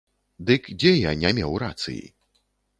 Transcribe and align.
Дык 0.47 0.63
дзе 0.79 0.93
я 1.09 1.13
не 1.25 1.33
меў 1.41 1.55
рацыі? 1.67 2.05